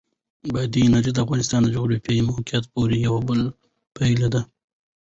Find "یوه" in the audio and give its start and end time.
3.05-3.19